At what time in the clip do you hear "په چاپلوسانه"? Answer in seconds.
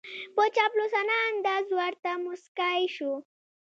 0.35-1.15